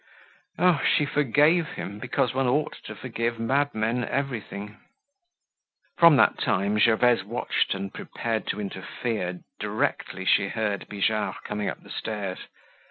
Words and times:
Oh! 0.57 0.81
she 0.83 1.05
forgave 1.05 1.73
him, 1.73 1.99
because 1.99 2.33
one 2.33 2.47
ought 2.47 2.73
to 2.85 2.95
forgive 2.95 3.39
madmen 3.39 4.03
everything. 4.03 4.77
From 5.99 6.15
that 6.15 6.39
time 6.39 6.79
Gervaise 6.79 7.23
watched 7.23 7.75
and 7.75 7.93
prepared 7.93 8.47
to 8.47 8.59
interfere 8.59 9.41
directly 9.59 10.25
she 10.25 10.47
heard 10.47 10.87
Bijard 10.89 11.43
coming 11.43 11.69
up 11.69 11.83
the 11.83 11.91
stairs. 11.91 12.39